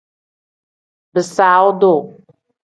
[1.13, 1.99] Bisaawu duu.